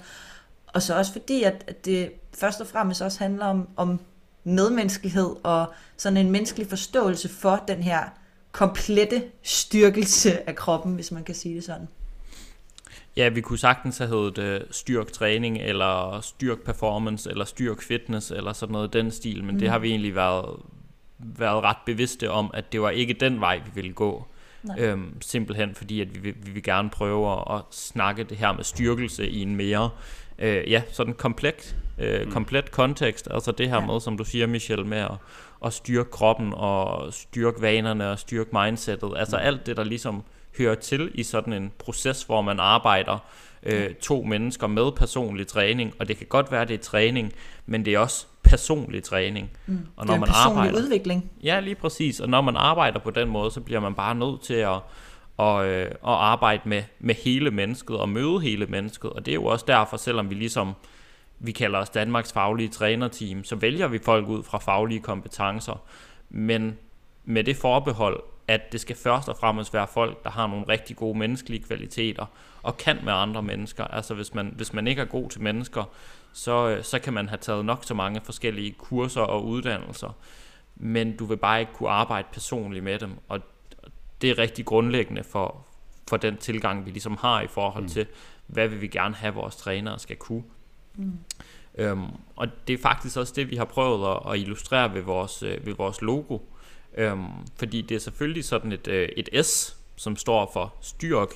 [0.68, 4.00] Og så også fordi, at, at det først og fremmest også handler om, om
[4.44, 8.04] medmenneskelighed og sådan en menneskelig forståelse for den her
[8.52, 11.88] komplette styrkelse af kroppen, hvis man kan sige det sådan.
[13.18, 18.32] Ja, vi kunne sagtens have heddet uh, styrk træning, eller styrk performance, eller styrk fitness,
[18.32, 19.60] eller sådan noget den stil, men mm.
[19.60, 20.60] det har vi egentlig været,
[21.18, 24.28] været ret bevidste om, at det var ikke den vej, vi ville gå.
[24.80, 28.64] Øhm, simpelthen fordi, at vi, vi vil gerne prøve at, at snakke det her med
[28.64, 29.90] styrkelse i en mere,
[30.40, 32.32] øh, ja, sådan komplet, øh, mm.
[32.32, 33.28] komplet kontekst.
[33.32, 33.86] Altså det her ja.
[33.86, 35.12] med, som du siger, Michelle, med at,
[35.66, 39.14] at styrke kroppen, og styrke vanerne, og styrke mindsetet.
[39.18, 39.44] Altså mm.
[39.46, 40.24] alt det, der ligesom
[40.58, 43.18] hører til i sådan en proces, hvor man arbejder
[43.64, 47.34] øh, to mennesker med personlig træning, og det kan godt være, det er træning,
[47.66, 49.52] men det er også personlig træning.
[49.66, 49.80] Mm.
[49.96, 51.32] Og når det er man personlig arbejder, udvikling.
[51.44, 52.20] Ja, lige præcis.
[52.20, 54.80] Og når man arbejder på den måde, så bliver man bare nødt til at,
[55.38, 59.10] og, øh, at arbejde med, med hele mennesket og møde hele mennesket.
[59.10, 60.74] Og det er jo også derfor, selvom vi ligesom
[61.44, 65.84] vi kalder os Danmarks faglige trænerteam, så vælger vi folk ud fra faglige kompetencer.
[66.30, 66.78] Men
[67.26, 70.96] med det forbehold, at det skal først og fremmest være folk, der har nogle rigtig
[70.96, 72.26] gode menneskelige kvaliteter,
[72.64, 73.84] og kan med andre mennesker.
[73.84, 75.84] Altså hvis man, hvis man ikke er god til mennesker,
[76.34, 80.18] så, øh, så kan man have taget nok så mange forskellige kurser og uddannelser,
[80.76, 83.40] men du vil bare ikke kunne arbejde personligt med dem, og
[84.22, 85.66] det er rigtig grundlæggende for,
[86.10, 87.90] for den tilgang, vi ligesom har i forhold mm.
[87.90, 88.06] til,
[88.48, 90.44] hvad vil vi gerne have, vores trænere skal kunne.
[90.96, 91.18] Mm.
[91.76, 95.44] Øhm, og det er faktisk også det, vi har prøvet at, at illustrere ved vores,
[95.44, 96.38] øh, ved vores logo.
[96.98, 97.26] Øhm,
[97.56, 101.30] fordi det er selvfølgelig sådan et, øh, et S, som står for styrk,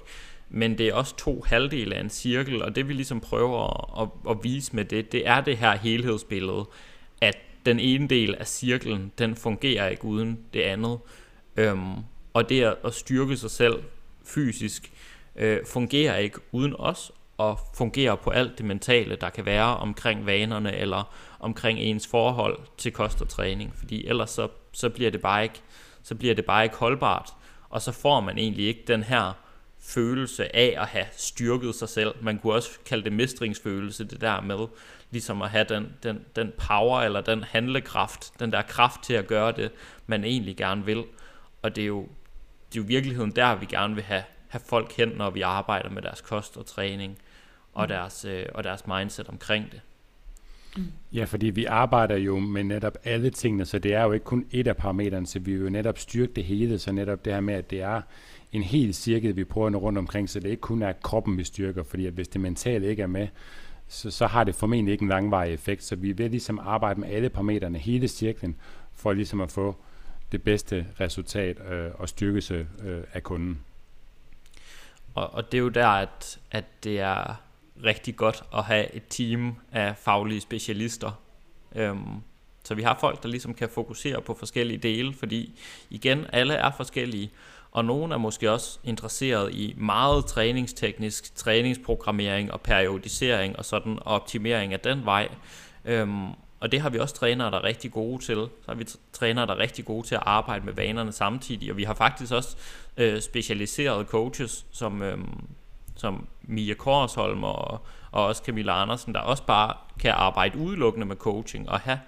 [0.49, 3.63] men det er også to halvdele af en cirkel, og det vi ligesom prøver
[4.01, 6.65] at, at, at vise med det, det er det her helhedsbillede,
[7.21, 10.99] at den ene del af cirklen, den fungerer ikke uden det andet.
[11.57, 11.93] Øhm,
[12.33, 13.83] og det at styrke sig selv
[14.25, 14.91] fysisk,
[15.35, 20.25] øh, fungerer ikke uden os, og fungerer på alt det mentale, der kan være omkring
[20.25, 25.21] vanerne, eller omkring ens forhold til kost og træning, fordi ellers så, så bliver det
[25.21, 25.61] bare ikke
[26.03, 27.33] så bliver det bare ikke holdbart,
[27.69, 29.33] og så får man egentlig ikke den her
[29.79, 32.15] følelse af at have styrket sig selv.
[32.21, 34.67] Man kunne også kalde det mestringsfølelse, det der med
[35.11, 39.27] ligesom at have den, den, den power eller den handlekraft, den der kraft til at
[39.27, 39.71] gøre det,
[40.07, 41.03] man egentlig gerne vil.
[41.61, 42.01] Og det er jo,
[42.69, 45.89] det er jo virkeligheden der, vi gerne vil have, have folk hen, når vi arbejder
[45.89, 47.17] med deres kost og træning
[47.73, 49.81] og deres, øh, og deres mindset omkring det.
[51.13, 54.45] Ja, fordi vi arbejder jo med netop alle tingene, så det er jo ikke kun
[54.51, 57.41] et af parametrene, så vi vil jo netop styrke det hele, så netop det her
[57.41, 58.01] med, at det er
[58.51, 61.83] en hel cirkel, vi prøver rundt omkring, så det ikke kun er kroppen, vi styrker,
[61.83, 63.27] fordi at hvis det mentale ikke er med,
[63.87, 65.83] så, så har det formentlig ikke en langvarig effekt.
[65.83, 68.55] Så vi vil ligesom arbejde med alle parametrene, hele cirklen,
[68.93, 69.75] for ligesom at få
[70.31, 73.59] det bedste resultat øh, og styrkelse øh, af kunden.
[75.15, 77.41] Og, og det er jo der, at, at det er
[77.83, 81.11] rigtig godt at have et team af faglige specialister.
[81.75, 82.21] Øhm,
[82.63, 85.59] så vi har folk, der ligesom kan fokusere på forskellige dele, fordi
[85.89, 87.31] igen, alle er forskellige,
[87.71, 94.05] og nogen er måske også interesseret i meget træningsteknisk træningsprogrammering og periodisering og sådan og
[94.05, 95.27] optimering af den vej.
[95.85, 96.27] Øhm,
[96.59, 98.35] og det har vi også trænere, der er rigtig gode til.
[98.35, 101.71] Så har vi trænere, der er rigtig gode til at arbejde med vanerne samtidig.
[101.71, 102.57] Og vi har faktisk også
[102.97, 105.17] øh, specialiserede coaches, som, øh,
[105.95, 111.15] som Mia Korsholm og, og også Camilla Andersen, der også bare kan arbejde udelukkende med
[111.15, 111.99] coaching og have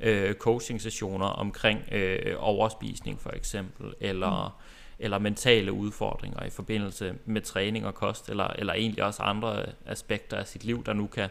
[0.00, 5.04] øh, coaching-sessioner omkring øh, overspisning for eksempel, eller, mm.
[5.04, 10.36] eller mentale udfordringer i forbindelse med træning og kost, eller, eller egentlig også andre aspekter
[10.36, 11.28] af sit liv, der nu kan,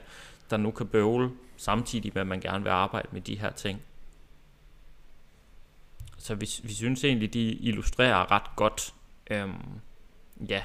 [0.50, 3.82] der nu kan bøvle, samtidig med at man gerne vil arbejde med de her ting.
[6.18, 8.94] Så vi, vi synes egentlig, de illustrerer ret godt,
[9.32, 9.80] øhm,
[10.50, 10.64] ja,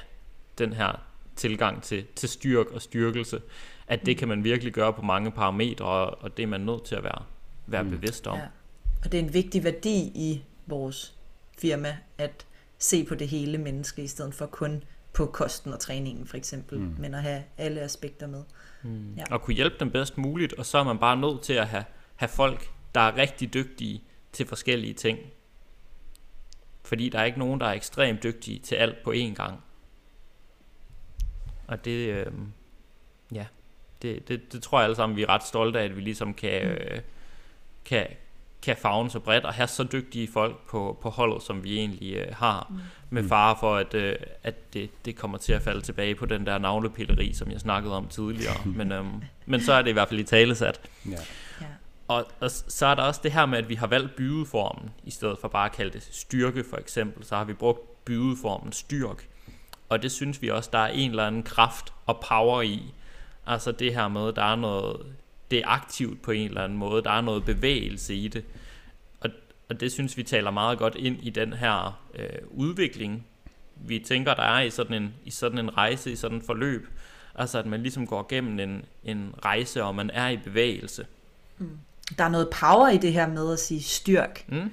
[0.57, 1.10] den her
[1.41, 3.41] tilgang til, til styrk og styrkelse,
[3.87, 4.19] at det mm.
[4.19, 7.03] kan man virkelig gøre på mange parametre, og, og det er man nødt til at
[7.03, 7.23] være,
[7.67, 7.89] være mm.
[7.89, 8.37] bevidst om.
[8.37, 8.45] Ja.
[9.03, 11.15] Og det er en vigtig værdi i vores
[11.57, 12.45] firma, at
[12.77, 16.79] se på det hele menneske, i stedet for kun på kosten og træningen for eksempel,
[16.79, 16.95] mm.
[16.99, 18.43] men at have alle aspekter med.
[18.83, 19.13] Mm.
[19.17, 19.23] Ja.
[19.31, 21.83] Og kunne hjælpe dem bedst muligt, og så er man bare nødt til at have,
[22.15, 25.19] have folk, der er rigtig dygtige til forskellige ting.
[26.83, 29.63] Fordi der er ikke nogen, der er ekstremt dygtige til alt på én gang.
[31.71, 32.25] Og det, øh,
[33.33, 33.45] ja,
[34.01, 36.33] det, det, det tror jeg alle sammen, vi er ret stolte af, at vi ligesom
[36.33, 36.71] kan, mm.
[36.71, 36.99] øh,
[37.85, 38.07] kan,
[38.61, 42.15] kan fagne så bredt og have så dygtige folk på, på holdet, som vi egentlig
[42.15, 42.79] øh, har, mm.
[43.09, 46.45] med fare for, at, øh, at det, det kommer til at falde tilbage på den
[46.45, 48.55] der navlepilleri, som jeg snakkede om tidligere.
[48.77, 49.05] men, øh,
[49.45, 50.81] men så er det i hvert fald i talesat.
[51.05, 51.11] Ja.
[51.61, 51.65] ja.
[52.07, 55.11] Og, og så er der også det her med, at vi har valgt bydeformen, i
[55.11, 59.27] stedet for bare at kalde det styrke for eksempel, så har vi brugt bydeformen styrk.
[59.91, 62.93] Og det synes vi også, der er en eller anden kraft og power i.
[63.47, 65.05] Altså det her med, der er noget,
[65.51, 68.43] det er aktivt på en eller anden måde, der er noget bevægelse i det.
[69.19, 69.29] Og,
[69.69, 73.25] og det synes vi taler meget godt ind i den her øh, udvikling,
[73.75, 76.87] vi tænker, der er i sådan, en, i sådan en rejse, i sådan en forløb.
[77.35, 81.05] Altså at man ligesom går gennem en, en rejse, og man er i bevægelse.
[81.57, 81.77] Mm.
[82.17, 84.45] Der er noget power i det her med at sige styrk.
[84.47, 84.71] Mm.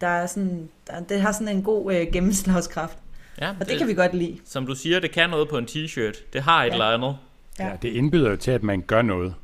[0.00, 2.98] Der er sådan, der, det har sådan en god øh, gennemslagskraft.
[3.40, 4.38] Ja, og det, det kan vi godt lide.
[4.44, 6.32] Som du siger, det kan noget på en t-shirt.
[6.32, 6.72] Det har et ja.
[6.72, 7.16] eller andet.
[7.58, 7.66] Ja.
[7.66, 9.34] ja, det indbyder jo til, at man gør noget.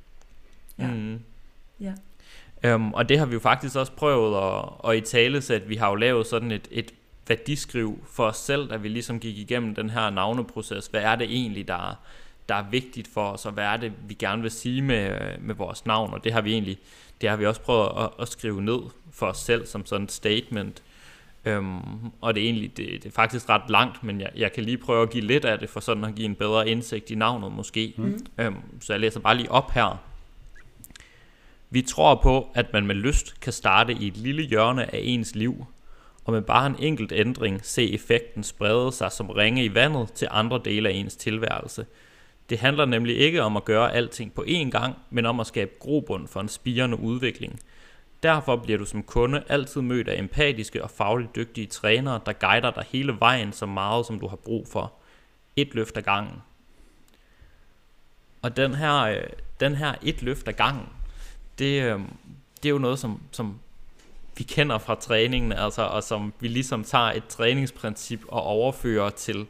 [0.78, 0.86] Ja.
[0.86, 1.20] Mm.
[1.80, 1.92] ja.
[2.74, 5.76] Um, og det har vi jo faktisk også prøvet at, at i tale at vi
[5.76, 6.92] har jo lavet sådan et, et
[7.28, 10.86] værdiskriv for os selv, da vi ligesom gik igennem den her navneproces.
[10.86, 11.98] Hvad er det egentlig, der,
[12.48, 15.54] der er vigtigt for os, og hvad er det, vi gerne vil sige med, med
[15.54, 16.14] vores navn?
[16.14, 16.78] Og det har vi egentlig,
[17.20, 18.80] det har vi også prøvet at, at skrive ned
[19.12, 20.82] for os selv som sådan et statement.
[21.44, 24.64] Øhm, og det er egentlig det, det er faktisk ret langt, men jeg, jeg kan
[24.64, 27.14] lige prøve at give lidt af det, for sådan at give en bedre indsigt i
[27.14, 27.94] navnet måske.
[27.96, 28.26] Mm.
[28.38, 30.02] Øhm, så jeg læser bare lige op her.
[31.70, 35.34] Vi tror på, at man med lyst kan starte i et lille hjørne af ens
[35.34, 35.66] liv,
[36.24, 40.28] og med bare en enkelt ændring se effekten sprede sig som ringe i vandet til
[40.30, 41.86] andre dele af ens tilværelse.
[42.50, 45.70] Det handler nemlig ikke om at gøre alting på én gang, men om at skabe
[45.78, 47.60] grobund for en spirende udvikling–
[48.24, 52.70] Derfor bliver du som kunde altid mødt af empatiske og fagligt dygtige trænere, der guider
[52.70, 54.92] dig hele vejen så meget, som du har brug for.
[55.56, 56.42] Et løft ad gangen.
[58.42, 59.22] Og den her, øh,
[59.60, 60.88] den her et løft ad gangen,
[61.58, 62.00] det, øh,
[62.62, 63.58] det er jo noget, som, som
[64.36, 69.46] vi kender fra træningen, altså, og som vi ligesom tager et træningsprincip og overfører til,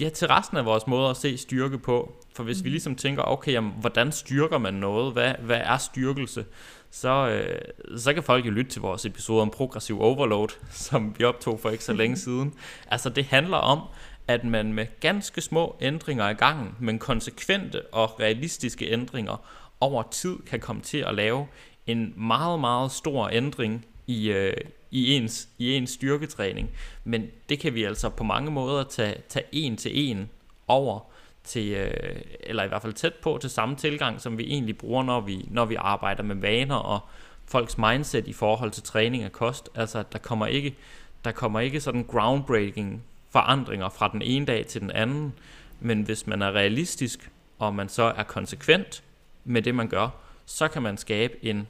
[0.00, 2.16] ja, til resten af vores måde at se styrke på.
[2.34, 2.72] For hvis vi mm.
[2.72, 5.12] ligesom tænker, okay, jamen, hvordan styrker man noget?
[5.12, 6.44] Hvad, hvad er styrkelse?
[6.90, 11.24] Så, øh, så kan folk jo lytte til vores episode om progressiv overload, som vi
[11.24, 12.54] optog for ikke så længe siden.
[12.90, 13.80] Altså det handler om,
[14.28, 19.46] at man med ganske små ændringer i gangen, men konsekvente og realistiske ændringer
[19.80, 21.46] over tid kan komme til at lave
[21.86, 24.56] en meget, meget stor ændring i, øh,
[24.90, 26.70] i, ens, i ens styrketræning.
[27.04, 30.30] Men det kan vi altså på mange måder tage, tage en til en
[30.68, 31.00] over
[31.46, 35.02] til, øh, eller i hvert fald tæt på til samme tilgang, som vi egentlig bruger,
[35.02, 37.00] når vi, når vi arbejder med vaner og
[37.44, 39.68] folks mindset i forhold til træning og kost.
[39.74, 40.76] Altså, der kommer ikke,
[41.24, 45.32] der kommer ikke sådan groundbreaking forandringer fra den ene dag til den anden,
[45.80, 49.02] men hvis man er realistisk, og man så er konsekvent
[49.44, 50.08] med det, man gør,
[50.46, 51.68] så kan man skabe en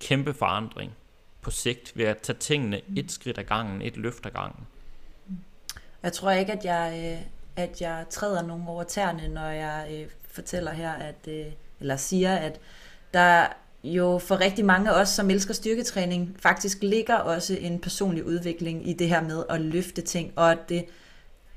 [0.00, 0.92] kæmpe forandring
[1.40, 4.66] på sigt ved at tage tingene et skridt ad gangen, et løft ad gangen.
[6.02, 7.26] Jeg tror ikke, at jeg øh,
[7.58, 11.46] at jeg træder nogen over tæerne, når jeg øh, fortæller her, at, øh,
[11.80, 12.60] eller siger, at
[13.14, 13.46] der
[13.84, 18.88] jo for rigtig mange af os, som elsker styrketræning, faktisk ligger også en personlig udvikling
[18.88, 20.84] i det her med at løfte ting, og at det,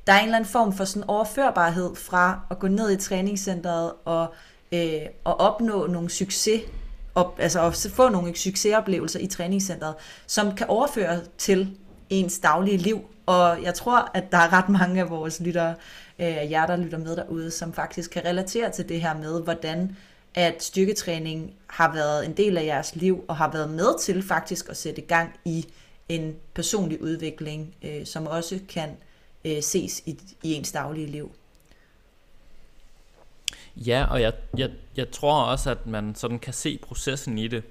[0.08, 3.94] der er en eller anden form for sådan overførbarhed fra at gå ned i træningscenteret
[4.06, 4.34] og,
[4.72, 6.62] øh, og opnå nogle succes,
[7.16, 9.96] op, altså at få nogle succesoplevelser i træningscenteret,
[10.28, 11.78] som kan overføre til
[12.12, 13.02] ens daglige liv.
[13.26, 15.76] Og jeg tror, at der er ret mange af vores lyttere,
[16.20, 19.98] øh, jer der lytter med derude, som faktisk kan relatere til det her med, hvordan
[20.36, 24.70] at styrketræning har været en del af jeres liv, og har været med til faktisk
[24.70, 25.66] at sætte gang i
[26.10, 28.90] en personlig udvikling, øh, som også kan
[29.46, 31.32] øh, ses i, i ens daglige liv.
[33.76, 37.64] Ja, og jeg, jeg, jeg tror også, at man sådan kan se processen i det.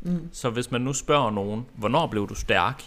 [0.00, 0.28] Mm.
[0.32, 2.84] Så hvis man nu spørger nogen, hvornår blev du stærk?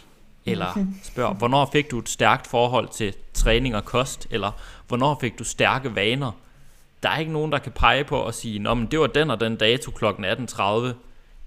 [0.51, 4.27] Eller spørger, hvornår fik du et stærkt forhold til træning og kost?
[4.31, 4.51] Eller
[4.87, 6.31] hvornår fik du stærke vaner?
[7.03, 9.31] Der er ikke nogen, der kan pege på og sige, Nå, men det var den
[9.31, 10.05] og den dato kl.
[10.05, 10.93] 18.30.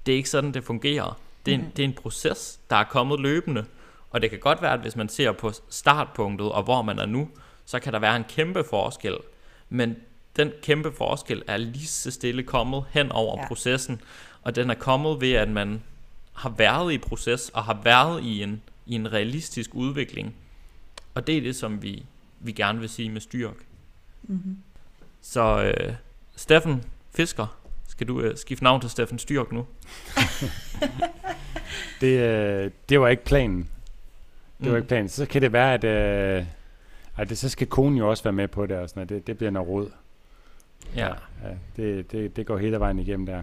[0.07, 1.19] Det er ikke sådan, det fungerer.
[1.47, 3.65] Det er, en, det er en proces, der er kommet løbende.
[4.11, 7.07] Og det kan godt være, at hvis man ser på startpunktet og hvor man er
[7.07, 7.29] nu,
[7.65, 9.17] så kan der være en kæmpe forskel.
[9.69, 9.97] Men
[10.37, 13.47] den kæmpe forskel er lige så stille kommet hen over ja.
[13.49, 14.01] processen.
[14.43, 15.83] Og den er kommet ved, at man
[16.33, 20.35] har været i proces og har været i en, i en realistisk udvikling.
[21.15, 22.05] Og det er det, som vi,
[22.41, 23.57] vi gerne vil sige med styrk.
[24.23, 24.57] Mm-hmm.
[25.21, 25.95] Så øh,
[26.37, 29.67] Steffen Fisker, skal du øh, skifte navn til Steffen Styrk nu?
[32.01, 33.69] det, øh, det var ikke planen.
[34.59, 34.77] Det var mm.
[34.77, 35.09] ikke planen.
[35.09, 36.47] Så kan det være, at, øh,
[37.17, 39.37] at det, så skal konen jo også være med på det, og sådan, det, det
[39.37, 39.91] bliver noget råd.
[40.97, 41.09] Ja.
[41.09, 43.43] ja det, det, det går hele vejen igennem der.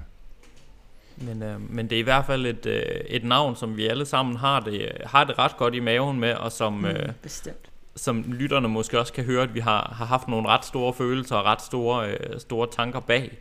[1.17, 4.05] Men, øh, men det er i hvert fald et, øh, et navn, som vi alle
[4.05, 7.69] sammen har det, har det ret godt i maven med, og som, mm, øh, bestemt.
[7.95, 11.35] som lytterne måske også kan høre, at vi har, har haft nogle ret store følelser
[11.35, 13.37] og ret store, øh, store tanker bag.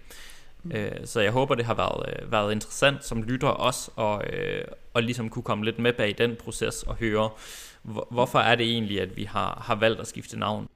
[0.63, 0.73] Mm.
[0.73, 4.65] Øh, så jeg håber, det har været, øh, været interessant som lytter også, og, øh,
[4.95, 7.31] og ligesom kunne komme lidt med bag den proces og høre,
[7.83, 10.69] hvor, hvorfor er det egentlig, at vi har, har valgt at skifte navn.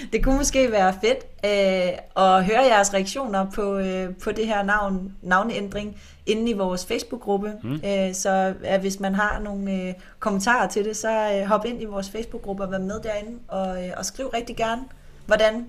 [0.12, 4.62] Det kunne måske være fedt øh, at høre jeres reaktioner på, øh, på det her
[4.62, 7.52] navn, navneændring inde i vores Facebook-gruppe.
[7.62, 7.72] Mm.
[7.72, 11.82] Øh, så øh, hvis man har nogle øh, kommentarer til det, så øh, hop ind
[11.82, 14.82] i vores Facebook-gruppe og vær med derinde og, øh, og skriv rigtig gerne,
[15.26, 15.66] hvordan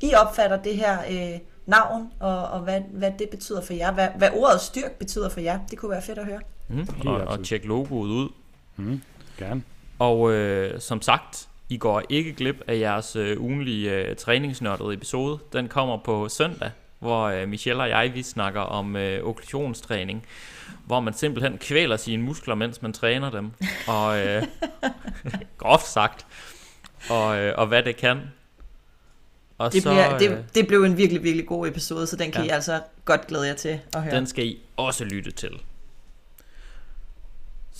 [0.00, 3.92] I opfatter det her øh, navn og, og hvad, hvad det betyder for jer.
[3.92, 5.58] Hvad, hvad ordet styrk betyder for jer.
[5.70, 6.40] Det kunne være fedt at høre.
[6.68, 6.88] Mm.
[7.06, 8.28] Og, og tjek logoet ud.
[8.76, 9.02] Mm.
[9.38, 9.62] Gerne.
[9.98, 15.38] Og øh, som sagt, i går ikke glip af jeres øh, ugenlige øh, træningsnørdede episode.
[15.52, 20.26] Den kommer på søndag, hvor øh, Michelle og jeg vi snakker om øh, okklusionstræning,
[20.86, 23.50] hvor man simpelthen kvæler sine muskler, mens man træner dem.
[23.86, 24.42] Og øh,
[25.58, 26.26] groft sagt.
[27.10, 28.20] Og, øh, og hvad det kan.
[29.58, 32.32] Og det, så, bliver, det, øh, det blev en virkelig, virkelig god episode, så den
[32.32, 32.48] kan ja.
[32.48, 34.16] I altså godt glæde jer til at høre.
[34.16, 35.60] Den skal I også lytte til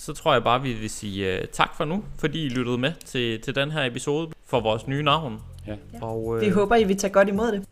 [0.01, 2.93] så tror jeg bare, vi vil sige uh, tak for nu, fordi I lyttede med
[3.05, 5.39] til, til den her episode for vores nye navn.
[5.67, 5.75] Ja.
[6.01, 7.65] Og, uh, vi håber, I vil tage godt imod det.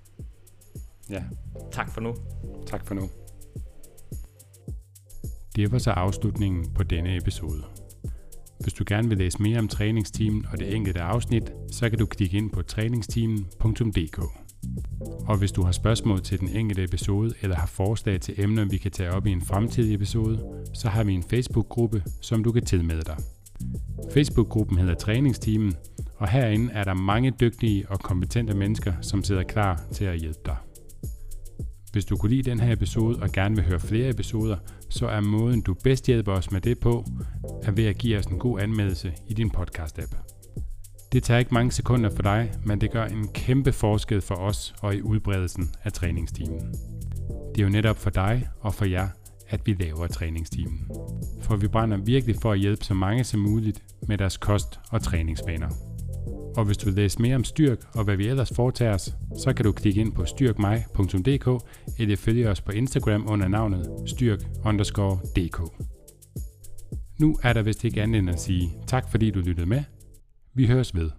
[1.10, 1.24] Ja.
[1.72, 2.16] Tak for nu.
[2.66, 3.10] Tak for nu.
[5.56, 7.64] Det var så afslutningen på denne episode.
[8.60, 12.06] Hvis du gerne vil læse mere om træningsteamen og det enkelte afsnit, så kan du
[12.06, 14.49] klikke ind på træningsteamen.dk.
[15.28, 18.78] Og hvis du har spørgsmål til den enkelte episode, eller har forslag til emner, vi
[18.78, 20.44] kan tage op i en fremtidig episode,
[20.74, 23.18] så har vi en Facebook-gruppe, som du kan tilmelde dig.
[24.14, 25.74] Facebook-gruppen hedder Træningsteamen,
[26.18, 30.40] og herinde er der mange dygtige og kompetente mennesker, som sidder klar til at hjælpe
[30.46, 30.56] dig.
[31.92, 34.58] Hvis du kunne lide den her episode og gerne vil høre flere episoder,
[34.90, 37.06] så er måden du bedst hjælper os med det på,
[37.64, 40.39] er ved at give os en god anmeldelse i din podcast-app.
[41.12, 44.74] Det tager ikke mange sekunder for dig, men det gør en kæmpe forskel for os
[44.82, 46.60] og i udbredelsen af træningstimen.
[47.56, 49.08] Det er jo netop for dig og for jer,
[49.50, 50.88] at vi laver træningstimen.
[51.42, 55.02] For vi brænder virkelig for at hjælpe så mange som muligt med deres kost- og
[55.02, 55.70] træningsvaner.
[56.58, 59.54] Og hvis du vil læse mere om Styrk og hvad vi ellers foretager os, så
[59.54, 61.66] kan du klikke ind på styrkmig.dk
[62.00, 65.86] eller følge os på Instagram under navnet styrk_dk.
[67.20, 69.84] Nu er der vist ikke andet end at sige tak fordi du lyttede med,
[70.54, 71.12] vi høres ved.